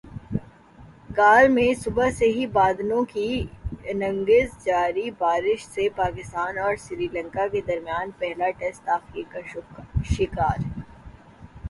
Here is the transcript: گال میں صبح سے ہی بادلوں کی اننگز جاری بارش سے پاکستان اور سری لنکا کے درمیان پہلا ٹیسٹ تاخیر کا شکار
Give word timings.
گال 1.17 1.47
میں 1.47 1.73
صبح 1.73 2.09
سے 2.11 2.25
ہی 2.27 2.45
بادلوں 2.53 3.03
کی 3.05 3.45
اننگز 3.83 4.65
جاری 4.65 5.09
بارش 5.17 5.65
سے 5.65 5.87
پاکستان 5.95 6.57
اور 6.57 6.75
سری 6.79 7.07
لنکا 7.13 7.47
کے 7.47 7.61
درمیان 7.67 8.11
پہلا 8.19 8.49
ٹیسٹ 8.59 8.85
تاخیر 8.85 9.31
کا 9.31 9.39
شکار 10.09 10.57